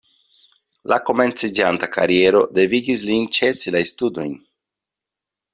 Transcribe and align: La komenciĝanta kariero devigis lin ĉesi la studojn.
La 0.93 0.97
komenciĝanta 1.09 1.89
kariero 1.97 2.41
devigis 2.61 3.07
lin 3.11 3.31
ĉesi 3.39 3.75
la 3.77 3.83
studojn. 3.93 4.37